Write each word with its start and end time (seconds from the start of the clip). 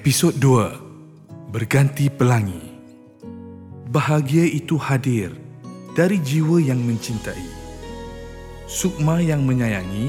Episod 0.00 0.32
2 0.32 1.52
Berganti 1.52 2.08
Pelangi. 2.08 2.72
Bahagia 3.92 4.48
itu 4.48 4.80
hadir 4.80 5.36
dari 5.92 6.16
jiwa 6.16 6.56
yang 6.56 6.80
mencintai 6.80 7.44
Sukma 8.64 9.20
yang 9.20 9.44
menyayangi 9.44 10.08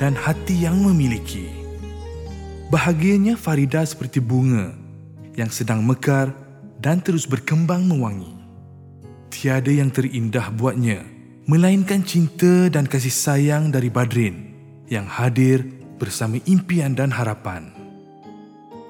dan 0.00 0.16
hati 0.16 0.64
yang 0.64 0.80
memiliki. 0.80 1.52
Bahagianya 2.72 3.36
Farida 3.36 3.84
seperti 3.84 4.24
bunga 4.24 4.72
yang 5.36 5.52
sedang 5.52 5.84
mekar 5.84 6.32
dan 6.80 7.04
terus 7.04 7.28
berkembang 7.28 7.84
mewangi. 7.84 8.32
Tiada 9.28 9.68
yang 9.68 9.92
terindah 9.92 10.48
buatnya 10.48 11.04
Melainkan 11.44 12.08
cinta 12.08 12.72
dan 12.72 12.88
kasih 12.88 13.12
sayang 13.12 13.68
dari 13.68 13.92
Badrin 13.92 14.48
Yang 14.88 15.06
hadir 15.12 15.58
bersama 16.00 16.40
impian 16.48 16.96
dan 16.96 17.12
harapan 17.12 17.75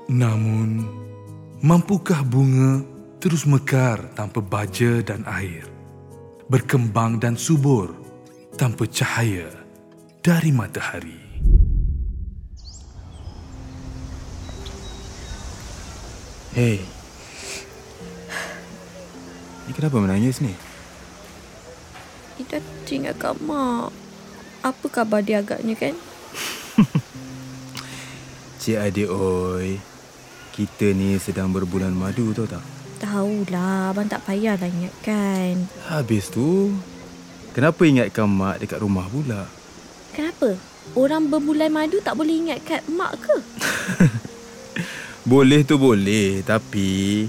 namun, 0.07 0.87
mampukah 1.59 2.23
bunga 2.23 2.79
terus 3.19 3.43
mekar 3.43 3.99
tanpa 4.15 4.39
baja 4.39 5.03
dan 5.03 5.27
air? 5.27 5.67
Berkembang 6.47 7.19
dan 7.19 7.35
subur 7.35 7.91
tanpa 8.55 8.87
cahaya 8.87 9.51
dari 10.23 10.55
matahari? 10.55 11.19
Hei. 16.55 16.79
Ni 19.67 19.73
kenapa 19.75 19.99
menangis 19.99 20.39
ni? 20.39 20.55
Ida 22.39 22.63
teringat 22.87 23.19
Kak 23.19 23.43
Mak. 23.43 23.91
Apa 24.63 24.87
khabar 24.87 25.19
dia 25.27 25.43
agaknya 25.43 25.75
kan? 25.75 25.99
Cik 28.63 28.79
adik 28.79 29.11
oi. 29.11 29.96
Kita 30.57 30.89
ni 30.97 31.21
sedang 31.21 31.53
berbulan 31.53 31.93
madu 31.93 32.33
tau 32.33 32.49
tak? 32.49 32.65
Tahulah, 32.97 33.93
abang 33.93 34.09
tak 34.09 34.25
payahlah 34.25 34.65
ingatkan. 34.65 35.69
Habis 35.85 36.33
tu, 36.33 36.73
kenapa 37.53 37.85
ingatkan 37.85 38.25
mak 38.25 38.65
dekat 38.65 38.81
rumah 38.81 39.05
pula? 39.05 39.45
Kenapa? 40.17 40.57
Orang 40.97 41.29
berbulan 41.29 41.69
madu 41.69 42.01
tak 42.01 42.17
boleh 42.17 42.41
ingat 42.41 42.65
kat 42.65 42.81
mak 42.89 43.21
ke? 43.21 43.37
Boleh 45.29 45.61
tu 45.67 45.77
boleh, 45.77 46.41
tapi 46.47 47.27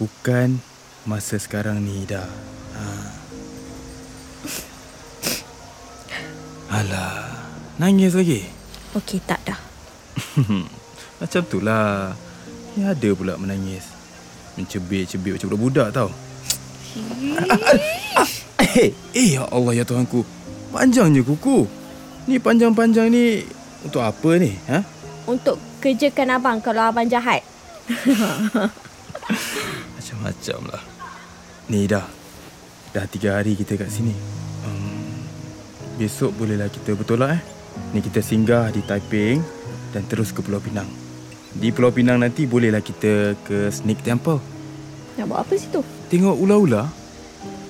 bukan 0.00 0.58
masa 1.04 1.36
sekarang 1.36 1.78
ni 1.78 2.08
dah. 2.08 2.26
Ha. 2.74 2.84
Alah, 6.74 7.38
nangis 7.78 8.16
lagi? 8.16 8.48
Okey, 8.96 9.20
tak 9.28 9.44
dah. 9.46 9.60
Macam 11.20 11.42
tu 11.44 11.60
lah. 11.60 12.16
Ni 12.74 12.82
ada 12.82 13.08
pula 13.14 13.38
menangis. 13.38 13.86
Mencebik-cebik 14.58 15.38
macam 15.38 15.48
budak-budak 15.54 15.88
tau. 15.94 16.10
Eh, 18.74 18.90
eh 19.14 19.38
ya 19.38 19.46
Allah 19.50 19.78
ya 19.78 19.84
Tuhanku. 19.86 20.26
Panjangnya 20.74 21.22
kuku. 21.22 21.66
Ni 22.26 22.42
panjang-panjang 22.42 23.06
ni 23.10 23.46
untuk 23.86 24.02
apa 24.02 24.30
ni? 24.38 24.58
Ha? 24.66 24.82
Untuk 25.30 25.58
kerjakan 25.78 26.38
abang 26.38 26.58
kalau 26.58 26.90
abang 26.90 27.06
jahat. 27.06 27.46
Macam-macam 29.94 30.60
lah. 30.74 30.82
Ni 31.70 31.86
dah. 31.86 32.06
Dah 32.90 33.06
tiga 33.06 33.38
hari 33.38 33.54
kita 33.54 33.78
kat 33.78 33.90
sini. 33.90 34.14
Um, 34.66 35.22
besok 35.98 36.34
bolehlah 36.34 36.70
kita 36.70 36.98
bertolak 36.98 37.38
eh. 37.38 37.42
Ni 37.94 38.02
kita 38.02 38.22
singgah 38.22 38.70
di 38.74 38.82
Taiping 38.82 39.38
dan 39.94 40.02
terus 40.10 40.34
ke 40.34 40.42
Pulau 40.42 40.58
Pinang. 40.58 41.03
Di 41.54 41.70
Pulau 41.70 41.94
Pinang 41.94 42.18
nanti 42.18 42.50
bolehlah 42.50 42.82
kita 42.82 43.38
ke 43.46 43.70
Snake 43.70 44.02
Temple. 44.02 44.42
Nak 45.14 45.24
buat 45.30 45.46
apa 45.46 45.54
situ? 45.54 45.86
Tengok 46.10 46.34
ular-ular. 46.34 46.90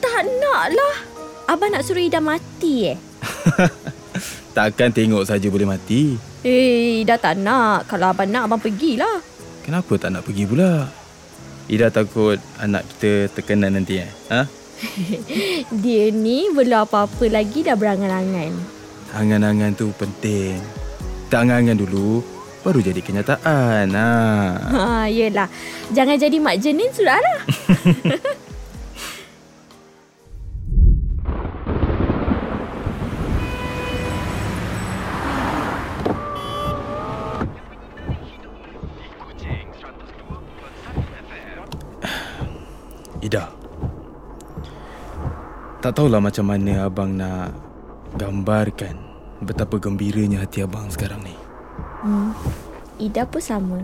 Tak 0.00 0.24
nak 0.40 0.72
lah. 0.72 0.96
Abang 1.44 1.68
nak 1.68 1.84
suruh 1.84 2.00
Ida 2.00 2.24
mati 2.24 2.89
eh? 2.89 2.98
Takkan 4.56 4.89
tengok 4.89 5.28
saja 5.28 5.44
boleh 5.52 5.68
mati. 5.68 6.17
Eh, 6.40 7.05
Ida 7.05 7.20
tak 7.20 7.36
nak. 7.36 7.84
Kalau 7.84 8.08
abang 8.08 8.30
nak, 8.30 8.48
abang 8.48 8.62
pergilah. 8.62 9.20
Kenapa 9.61 9.92
tak 10.00 10.17
nak 10.17 10.24
pergi 10.24 10.44
pula? 10.48 10.89
Ida 11.68 11.89
takut 11.89 12.36
anak 12.61 12.84
kita 12.96 13.33
terkena 13.33 13.73
nanti 13.73 14.00
eh. 14.00 14.11
Ha? 14.33 14.44
Dia 15.84 16.12
ni 16.12 16.52
belum 16.52 16.84
apa-apa 16.84 17.24
lagi 17.28 17.64
dah 17.64 17.77
berangan-angan. 17.77 18.52
Angan-angan 19.17 19.73
tu 19.73 19.89
penting. 19.96 20.61
Tak 21.33 21.48
angan-angan 21.48 21.80
dulu, 21.80 22.20
baru 22.64 22.80
jadi 22.80 23.01
kenyataan. 23.05 23.92
Ha. 23.92 24.08
Ha, 24.73 25.05
yelah. 25.13 25.52
Jangan 25.92 26.17
jadi 26.17 26.36
mak 26.41 26.57
jenin 26.64 26.89
sudahlah. 26.89 27.45
Ida. 43.24 43.48
Tak 45.80 45.97
tahulah 45.97 46.20
macam 46.20 46.45
mana 46.48 46.89
abang 46.89 47.13
nak 47.13 47.57
gambarkan 48.20 48.97
betapa 49.45 49.77
gembiranya 49.80 50.45
hati 50.45 50.64
abang 50.64 50.89
sekarang 50.92 51.20
ni. 51.24 51.43
Hmm. 52.05 52.37
Ida 53.01 53.25
pun 53.25 53.41
sama. 53.41 53.81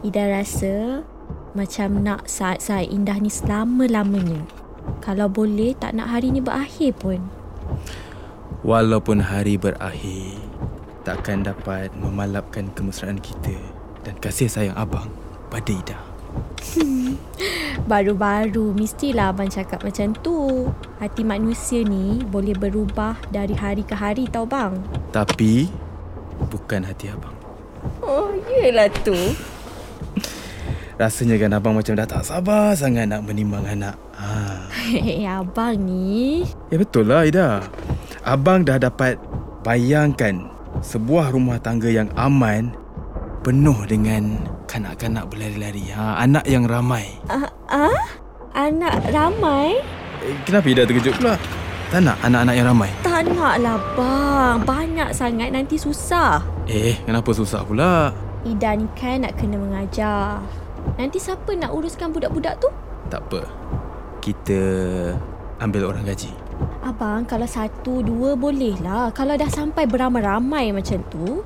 Ida 0.00 0.32
rasa 0.32 1.04
macam 1.52 2.00
nak 2.00 2.24
saat-saat 2.24 2.88
indah 2.88 3.20
ni 3.20 3.28
selama-lamanya. 3.28 4.48
Kalau 5.04 5.28
boleh 5.28 5.76
tak 5.76 5.92
nak 5.92 6.08
hari 6.08 6.32
ni 6.32 6.40
berakhir 6.40 6.96
pun. 6.96 7.20
Walaupun 8.64 9.20
hari 9.20 9.60
berakhir, 9.60 10.40
takkan 11.04 11.44
dapat 11.44 11.92
memalapkan 12.00 12.72
kemesraan 12.72 13.20
kita 13.20 13.60
dan 14.08 14.16
kasih 14.24 14.48
sayang 14.48 14.76
abang 14.80 15.12
pada 15.52 15.68
Ida. 15.68 15.98
Baru-baru 17.92 18.72
mestilah 18.72 19.36
abang 19.36 19.52
cakap 19.52 19.84
macam 19.84 20.16
tu. 20.24 20.68
Hati 20.96 21.22
manusia 21.28 21.84
ni 21.84 22.24
boleh 22.24 22.56
berubah 22.56 23.20
dari 23.28 23.52
hari 23.52 23.84
ke 23.84 23.92
hari 23.92 24.24
tau 24.32 24.48
bang. 24.48 24.80
Tapi 25.12 25.68
bukan 26.48 26.82
hati 26.82 27.12
abang. 27.12 27.36
Oh, 28.02 28.32
yelah 28.48 28.88
tu. 29.04 29.14
Rasanya 30.98 31.38
kan 31.38 31.54
abang 31.54 31.78
macam 31.78 31.94
dah 31.94 32.08
tak 32.10 32.26
sabar 32.26 32.74
sangat 32.74 33.06
nak 33.06 33.22
menimbang 33.22 33.62
anak. 33.62 33.94
Ha. 34.18 34.66
Hei, 34.66 35.22
abang 35.38 35.78
ni. 35.78 36.42
Ya 36.74 36.76
betul 36.82 37.06
lah 37.06 37.22
Ida. 37.22 37.62
Abang 38.26 38.66
dah 38.66 38.82
dapat 38.82 39.14
bayangkan 39.62 40.50
sebuah 40.82 41.30
rumah 41.30 41.62
tangga 41.62 41.86
yang 41.86 42.10
aman 42.18 42.74
penuh 43.46 43.78
dengan 43.86 44.42
kanak-kanak 44.66 45.30
berlari-lari. 45.30 45.86
Ha, 45.94 46.18
anak 46.18 46.42
yang 46.50 46.66
ramai. 46.66 47.06
Ah, 47.30 47.46
ah? 47.70 48.02
Anak 48.58 48.98
ramai? 49.14 49.78
Eh, 50.26 50.34
kenapa 50.42 50.66
Ida 50.66 50.82
terkejut 50.82 51.14
pula? 51.14 51.38
Tak 51.88 52.04
nak 52.04 52.20
anak-anak 52.20 52.52
yang 52.52 52.66
ramai? 52.68 52.90
Tak 53.00 53.32
nak 53.32 53.54
lah 53.64 53.80
bang. 53.96 54.56
Banyak 54.60 55.08
sangat 55.16 55.48
nanti 55.48 55.80
susah. 55.80 56.44
Eh, 56.68 57.00
kenapa 57.08 57.32
susah 57.32 57.64
pula? 57.64 58.12
Ida 58.44 58.76
ni 58.76 58.84
kan 58.92 59.24
nak 59.24 59.40
kena 59.40 59.56
mengajar. 59.56 60.44
Nanti 61.00 61.16
siapa 61.16 61.48
nak 61.56 61.72
uruskan 61.72 62.12
budak-budak 62.12 62.60
tu? 62.60 62.68
Tak 63.08 63.24
apa. 63.24 63.40
Kita 64.20 64.60
ambil 65.64 65.88
orang 65.88 66.04
gaji. 66.04 66.28
Abang, 66.84 67.24
kalau 67.24 67.48
satu, 67.48 68.04
dua 68.04 68.36
boleh 68.36 68.76
lah. 68.84 69.08
Kalau 69.16 69.40
dah 69.40 69.48
sampai 69.48 69.88
beramai-ramai 69.88 70.76
macam 70.76 71.00
tu, 71.08 71.40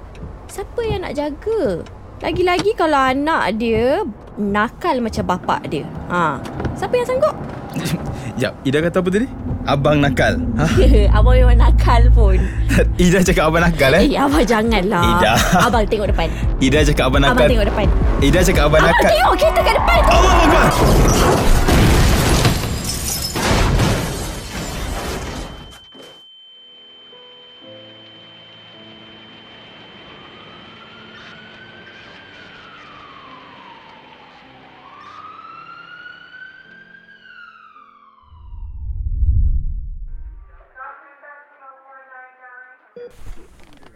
siapa 0.51 0.83
yang 0.83 1.07
nak 1.07 1.15
jaga? 1.15 1.87
Lagi-lagi 2.19 2.75
kalau 2.75 2.99
anak 2.99 3.63
dia 3.63 4.03
nakal 4.35 4.99
macam 5.07 5.23
bapak 5.23 5.71
dia. 5.71 5.87
Ha, 6.11 6.43
siapa 6.75 6.99
yang 6.99 7.07
sanggup? 7.07 7.37
Jap, 8.43 8.59
Ida 8.67 8.83
kata 8.83 8.99
apa 8.99 9.07
tadi? 9.07 9.31
Abang 9.63 10.03
nakal. 10.03 10.35
Ha? 10.59 10.67
abang 11.23 11.39
memang 11.39 11.63
nakal 11.63 12.03
pun. 12.11 12.35
Ida 13.07 13.23
cakap 13.23 13.55
abang 13.55 13.63
nakal 13.63 13.95
eh? 13.95 14.03
Eh, 14.03 14.19
abang 14.19 14.43
janganlah. 14.43 15.23
Ida. 15.23 15.33
Abang 15.71 15.87
tengok 15.87 16.11
depan. 16.11 16.27
Ida 16.59 16.83
cakap 16.83 17.15
abang 17.15 17.23
nakal. 17.23 17.39
Abang 17.39 17.51
tengok 17.55 17.67
depan. 17.71 17.87
Ida 18.19 18.41
cakap 18.43 18.65
abang 18.67 18.83
Abang 18.83 18.99
nakal. 18.99 19.11
tengok 19.15 19.35
kita 19.39 19.61
kat 19.63 19.75
depan 19.79 19.99
tu. 20.03 20.11
Allah 20.11 20.35
Akbar. 20.43 20.67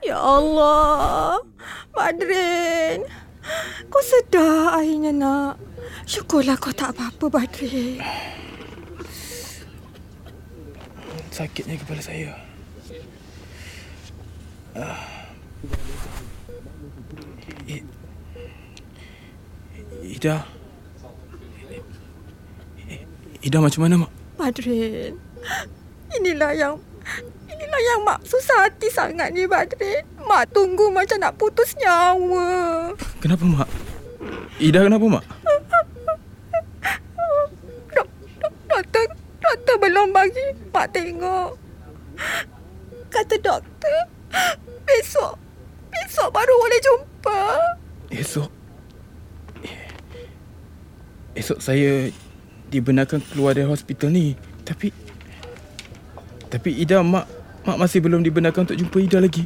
Ya 0.07 0.19
Allah. 0.23 1.43
Badrin. 1.91 3.03
Kau 3.91 4.03
sedar 4.03 4.79
akhirnya 4.79 5.11
nak. 5.11 5.55
Syukurlah 6.07 6.55
kau 6.55 6.71
tak 6.71 6.95
apa-apa 6.95 7.27
Badrin. 7.27 7.99
Sakitnya 11.35 11.75
kepala 11.77 11.99
saya. 11.99 12.39
Ah. 14.79 15.27
I- 17.67 17.83
Ida. 20.07 20.47
Ida 23.43 23.59
macam 23.59 23.81
mana, 23.83 23.95
Mak? 24.07 24.11
Badrin. 24.39 25.19
Inilah 26.15 26.53
yang 26.55 26.75
Yang 27.77 28.01
mak 28.03 28.21
susah 28.25 28.59
hati 28.67 28.89
sangat 28.89 29.31
ni 29.37 29.45
Badrin. 29.45 30.03
Mak 30.25 30.51
tunggu 30.51 30.89
macam 30.89 31.21
nak 31.21 31.37
putus 31.37 31.77
nyawa. 31.77 32.91
Kenapa, 33.21 33.45
Mak? 33.45 33.69
Ida 34.57 34.83
kenapa, 34.83 35.07
Mak? 35.07 35.25
Dok, 37.93 38.09
dok, 38.41 38.55
doktor, 38.67 39.05
doktor 39.41 39.77
belum 39.79 40.11
bagi 40.11 40.47
mak 40.73 40.87
tengok. 40.93 41.51
Kata 43.13 43.37
doktor, 43.41 43.99
besok, 44.85 45.37
besok 45.93 46.29
baru 46.33 46.55
boleh 46.57 46.81
jumpa. 46.83 47.41
Esok 48.13 48.51
Esok 51.37 51.61
saya 51.61 52.09
dibenarkan 52.73 53.21
keluar 53.21 53.53
dari 53.53 53.69
hospital 53.69 54.09
ni. 54.09 54.33
Tapi 54.65 54.89
tapi 56.49 56.71
Ida 56.81 57.05
mak 57.05 57.29
mak 57.67 57.77
masih 57.83 57.99
belum 57.99 58.23
dibenarkan 58.23 58.63
untuk 58.71 58.79
jumpa 58.79 58.97
Ida 59.03 59.19
lagi. 59.19 59.43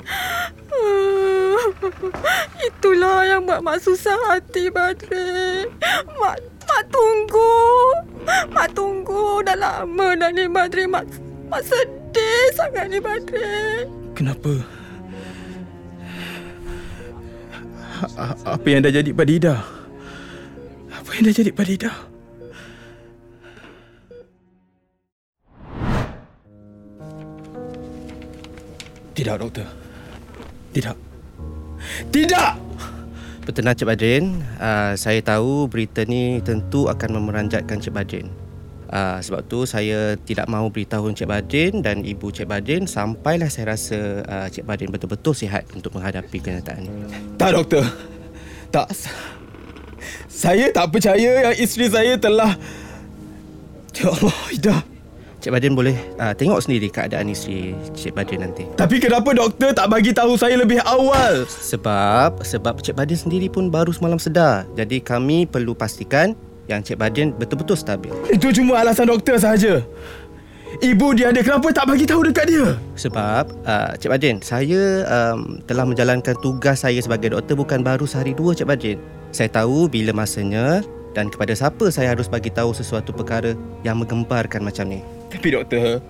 Itulah 2.69 3.25
yang 3.25 3.49
buat 3.49 3.65
mak 3.65 3.81
susah 3.81 4.17
hati 4.29 4.69
Badrin. 4.69 5.73
Mak, 6.21 6.37
mak 6.69 6.83
tunggu. 6.93 7.57
Mak 8.53 8.77
tunggu 8.77 9.41
dah 9.41 9.57
lama 9.57 10.09
dah 10.21 10.29
ni 10.29 10.45
Badrin. 10.47 10.93
Mak, 10.93 11.09
mak 11.49 11.65
sedih 11.65 12.45
sangat 12.53 12.93
ni 12.93 13.01
Badrin. 13.01 13.89
Kenapa? 14.13 14.53
Apa 18.45 18.67
yang 18.69 18.85
dah 18.85 18.93
jadi 18.93 19.11
pada 19.17 19.33
Ida? 19.33 19.55
Apa 20.93 21.09
yang 21.17 21.25
dah 21.25 21.35
jadi 21.37 21.51
pada 21.57 21.71
Ida? 21.73 22.10
Tidak, 29.21 29.37
doktor. 29.37 29.69
Tidak. 30.73 30.97
Tidak! 32.09 32.53
Bertenang 33.45 33.77
Cik 33.77 33.89
Badrin, 33.93 34.41
uh, 34.57 34.97
saya 34.97 35.21
tahu 35.21 35.69
berita 35.69 36.09
ni 36.09 36.41
tentu 36.41 36.89
akan 36.89 37.21
memeranjatkan 37.21 37.85
Cik 37.85 37.93
Badrin. 37.93 38.33
Uh, 38.89 39.21
sebab 39.21 39.45
tu 39.45 39.69
saya 39.69 40.17
tidak 40.25 40.49
mahu 40.49 40.73
beritahu 40.73 41.13
Cik 41.13 41.29
Badrin 41.29 41.85
dan 41.85 42.01
Ibu 42.01 42.33
Cik 42.33 42.49
Badrin 42.49 42.89
sampailah 42.89 43.53
saya 43.53 43.77
rasa 43.77 44.25
uh, 44.25 44.49
Cik 44.49 44.65
Badrin 44.65 44.89
betul-betul 44.89 45.37
sihat 45.37 45.69
untuk 45.77 46.01
menghadapi 46.01 46.41
kenyataan 46.41 46.89
ini. 46.89 47.37
Tak, 47.37 47.61
doktor. 47.61 47.85
Tak. 48.73 48.89
Saya 50.33 50.73
tak 50.73 50.97
percaya 50.97 51.53
yang 51.53 51.57
isteri 51.61 51.93
saya 51.93 52.17
telah... 52.17 52.57
Ya 54.01 54.09
Allah, 54.09 54.39
Ida. 54.49 54.77
Cik 55.41 55.57
Badrin 55.57 55.73
boleh 55.73 55.97
uh, 56.21 56.37
tengok 56.37 56.61
sendiri 56.61 56.93
keadaan 56.93 57.33
isteri 57.33 57.73
Cik 57.97 58.13
Badrin 58.13 58.45
nanti. 58.45 58.69
Tapi 58.77 59.01
kenapa 59.01 59.33
doktor 59.33 59.73
tak 59.73 59.89
bagi 59.89 60.13
tahu 60.13 60.37
saya 60.37 60.61
lebih 60.61 60.85
awal? 60.85 61.49
Sebab 61.49 62.45
sebab 62.45 62.85
Cik 62.85 62.93
Badrin 62.93 63.17
sendiri 63.17 63.49
pun 63.49 63.73
baru 63.73 63.89
semalam 63.89 64.21
sedar. 64.21 64.69
Jadi 64.77 65.01
kami 65.01 65.49
perlu 65.49 65.73
pastikan 65.73 66.37
yang 66.69 66.85
Cik 66.85 67.01
Badrin 67.01 67.33
betul-betul 67.33 67.73
stabil. 67.73 68.13
Itu 68.29 68.53
cuma 68.53 68.85
alasan 68.85 69.09
doktor 69.09 69.41
sahaja. 69.41 69.81
Ibu 70.85 71.17
dia 71.17 71.33
ada 71.33 71.41
kenapa 71.41 71.73
tak 71.73 71.89
bagi 71.89 72.05
tahu 72.05 72.21
dekat 72.29 72.45
dia? 72.45 72.77
Sebab 73.01 73.45
uh, 73.65 73.97
Cik 73.97 74.13
Badrin, 74.13 74.45
saya 74.45 75.09
um, 75.09 75.57
telah 75.65 75.89
menjalankan 75.89 76.37
tugas 76.45 76.85
saya 76.85 77.01
sebagai 77.01 77.33
doktor 77.33 77.57
bukan 77.57 77.81
baru 77.81 78.05
sehari 78.05 78.37
dua 78.37 78.53
Cik 78.53 78.69
Badrin. 78.69 79.01
Saya 79.33 79.49
tahu 79.49 79.89
bila 79.89 80.13
masanya 80.13 80.85
dan 81.17 81.33
kepada 81.33 81.57
siapa 81.57 81.89
saya 81.89 82.13
harus 82.13 82.29
bagi 82.29 82.53
tahu 82.53 82.77
sesuatu 82.77 83.11
perkara 83.11 83.57
yang 83.89 83.97
menggemparkan 84.05 84.61
macam 84.61 84.85
ni. 84.85 85.01
Tapi 85.31 85.49
doktor, 85.55 86.03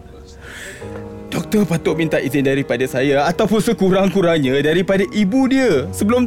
doktor 1.28 1.62
patut 1.68 1.94
minta 1.94 2.18
izin 2.18 2.42
daripada 2.42 2.82
saya 2.88 3.28
ataupun 3.28 3.60
sekurang-kurangnya 3.62 4.64
daripada 4.64 5.04
ibu 5.12 5.46
dia 5.46 5.86
sebelum 5.92 6.26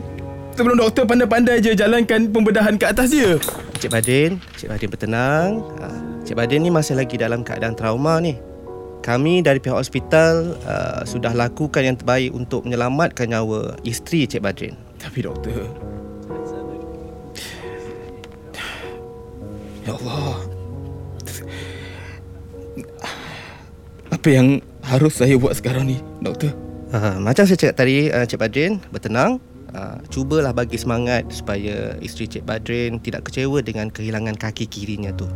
sebelum 0.54 0.78
doktor 0.78 1.10
pandai-pandai 1.10 1.60
je 1.60 1.74
jalankan 1.74 2.30
pembedahan 2.30 2.78
ke 2.78 2.86
atas 2.86 3.12
dia. 3.12 3.42
Cik 3.82 3.92
Badrin, 3.92 4.40
Cik 4.56 4.70
Badrin 4.72 4.90
bertenang. 4.94 5.50
Uh, 5.82 6.00
Cik 6.24 6.40
Badrin 6.40 6.64
ni 6.64 6.72
masih 6.72 6.96
lagi 6.96 7.20
dalam 7.20 7.44
keadaan 7.44 7.76
trauma 7.76 8.22
ni. 8.24 8.40
Kami 9.04 9.44
dari 9.44 9.60
pihak 9.60 9.76
hospital 9.76 10.56
uh, 10.64 11.04
sudah 11.04 11.36
lakukan 11.36 11.84
yang 11.84 12.00
terbaik 12.00 12.32
untuk 12.32 12.64
menyelamatkan 12.64 13.28
nyawa 13.28 13.76
isteri 13.84 14.24
Cik 14.24 14.40
Badrin. 14.40 14.80
Tapi 14.96 15.20
doktor 15.28 15.68
Ya 19.84 19.92
Allah 20.00 20.23
Apa 24.24 24.40
yang 24.40 24.64
harus 24.88 25.20
saya 25.20 25.36
buat 25.36 25.52
sekarang 25.52 25.84
ni 25.84 26.00
doktor? 26.24 26.56
Uh, 26.96 27.20
macam 27.20 27.44
saya 27.44 27.60
cakap 27.60 27.84
tadi 27.84 28.08
uh, 28.08 28.24
Cik 28.24 28.40
Badrin 28.40 28.80
bertenang 28.88 29.36
uh, 29.76 30.00
cubalah 30.08 30.56
bagi 30.56 30.80
semangat 30.80 31.28
supaya 31.28 32.00
isteri 32.00 32.32
Cik 32.32 32.48
Badrin 32.48 33.04
tidak 33.04 33.28
kecewa 33.28 33.60
dengan 33.60 33.92
kehilangan 33.92 34.40
kaki 34.40 34.72
kirinya 34.72 35.12
tu. 35.12 35.28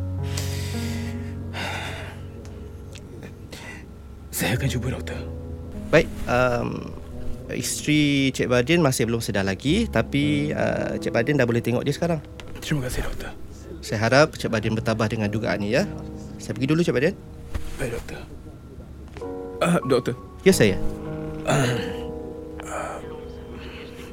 Saya 4.31 4.55
akan 4.55 4.71
cuba 4.71 4.95
doktor 4.95 5.19
Baik, 5.91 6.07
um, 6.31 6.87
isteri 7.51 8.31
Cik 8.31 8.47
Badrin 8.47 8.79
masih 8.79 9.03
belum 9.03 9.19
sedar 9.19 9.43
lagi 9.43 9.91
tapi 9.91 10.55
uh, 10.55 10.95
Cik 10.95 11.11
Badrin 11.11 11.35
dah 11.35 11.43
boleh 11.43 11.59
tengok 11.59 11.83
dia 11.83 11.91
sekarang. 11.91 12.23
Terima 12.63 12.87
kasih 12.87 13.03
doktor 13.03 13.35
Saya 13.83 13.99
harap 13.99 14.39
Cik 14.39 14.47
Badrin 14.47 14.79
bertabah 14.79 15.11
dengan 15.11 15.27
dugaan 15.27 15.59
ni 15.59 15.75
ya. 15.75 15.83
Saya 16.39 16.55
pergi 16.55 16.71
dulu 16.71 16.87
Cik 16.87 16.95
Badrin. 16.95 17.15
Baik 17.83 17.99
doktor 17.99 18.47
uh, 19.63 19.79
Doktor 19.85 20.15
Ya 20.45 20.53
saya. 20.55 20.79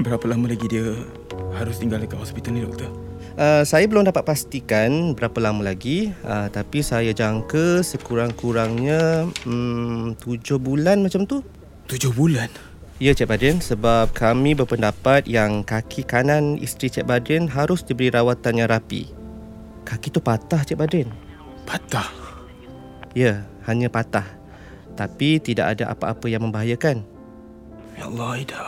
Berapa 0.03 0.27
lama 0.27 0.51
lagi 0.51 0.67
dia 0.67 0.99
harus 1.55 1.79
tinggal 1.79 2.03
dekat 2.03 2.19
hospital 2.19 2.59
ni 2.59 2.67
doktor? 2.67 2.91
Uh, 3.35 3.63
saya 3.67 3.87
belum 3.91 4.07
dapat 4.07 4.23
pastikan 4.23 5.15
berapa 5.15 5.35
lama 5.43 5.63
lagi 5.67 6.15
uh, 6.23 6.47
tapi 6.51 6.87
saya 6.87 7.11
jangka 7.11 7.83
sekurang-kurangnya 7.83 9.27
um, 9.47 10.15
tujuh 10.19 10.59
bulan 10.59 11.03
macam 11.03 11.27
tu. 11.27 11.43
Tujuh 11.91 12.15
bulan 12.15 12.51
Ya 13.03 13.11
Cik 13.11 13.27
Badrin 13.27 13.59
sebab 13.59 14.15
kami 14.15 14.55
berpendapat 14.55 15.27
yang 15.27 15.67
kaki 15.67 16.07
kanan 16.07 16.59
isteri 16.63 16.91
Cik 16.91 17.11
Badrin 17.11 17.51
harus 17.51 17.83
diberi 17.83 18.11
rawatan 18.11 18.63
yang 18.63 18.71
rapi. 18.71 19.11
Kaki 19.83 20.15
tu 20.15 20.23
patah 20.23 20.63
Cik 20.63 20.79
Badrin. 20.79 21.11
Patah 21.67 22.07
Ya, 23.15 23.47
hanya 23.67 23.87
patah. 23.91 24.27
Tapi 24.95 25.43
tidak 25.43 25.79
ada 25.79 25.91
apa-apa 25.91 26.31
yang 26.31 26.47
membahayakan. 26.47 27.03
Ya 27.95 28.11
Allah 28.11 28.31
Ida 28.43 28.67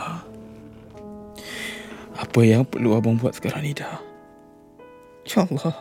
Apa 2.15 2.39
yang 2.47 2.63
perlu 2.63 2.95
abang 2.95 3.19
buat 3.19 3.35
sekarang 3.35 3.63
Ida? 3.63 3.99
Ya 5.27 5.43
Allah 5.43 5.75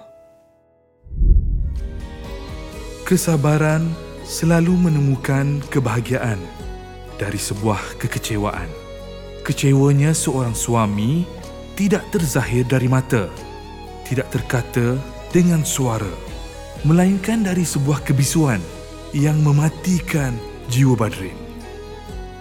Kesabaran 3.07 3.87
selalu 4.27 4.91
menemukan 4.91 5.63
kebahagiaan 5.71 6.43
dari 7.23 7.39
sebuah 7.39 8.03
kekecewaan. 8.03 8.67
Kecewanya 9.47 10.11
seorang 10.11 10.59
suami 10.59 11.23
tidak 11.79 12.03
terzahir 12.11 12.67
dari 12.67 12.91
mata, 12.91 13.31
tidak 14.03 14.27
terkata 14.35 14.99
dengan 15.31 15.63
suara, 15.63 16.11
melainkan 16.83 17.47
dari 17.47 17.63
sebuah 17.63 18.03
kebisuan 18.03 18.59
yang 19.15 19.39
mematikan 19.43 20.35
jiwa 20.71 20.99
Badrin. 20.99 21.37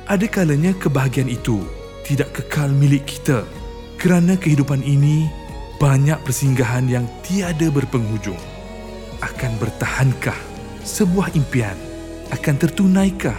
Ada 0.06 0.30
kalanya 0.30 0.74
kebahagiaan 0.78 1.30
itu 1.30 1.66
tidak 2.06 2.38
kekal 2.38 2.70
milik 2.70 3.10
kita 3.10 3.42
kerana 3.98 4.38
kehidupan 4.38 4.86
ini 4.86 5.26
banyak 5.82 6.22
persinggahan 6.22 6.86
yang 6.86 7.06
tiada 7.26 7.68
berpenghujung. 7.74 8.38
Akan 9.26 9.58
bertahankah 9.58 10.38
sebuah 10.86 11.34
impian? 11.34 11.78
Akan 12.30 12.58
tertunaikah 12.58 13.38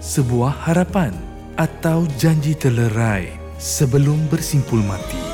sebuah 0.00 0.68
harapan 0.68 1.16
atau 1.56 2.04
janji 2.20 2.52
terlerai 2.56 3.32
sebelum 3.56 4.28
bersimpul 4.28 4.80
mati? 4.84 5.33